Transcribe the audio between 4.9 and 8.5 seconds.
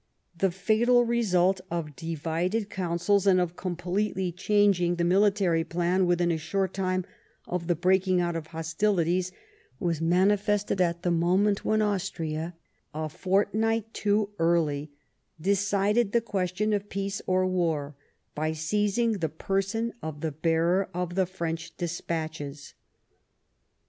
the military plan within a short time of the breaking out of